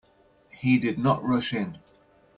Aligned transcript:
He 0.49 0.79
did 0.79 0.97
not 0.97 1.23
rush 1.23 1.53
in. 1.53 1.77